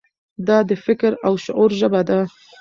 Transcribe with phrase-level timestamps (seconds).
[0.47, 2.19] دا د فکر او شعور ژبه ده.